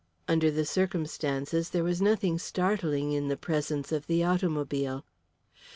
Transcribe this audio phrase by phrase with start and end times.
[0.27, 5.05] Under the circumstances there was nothing startling in the presence of the automobile.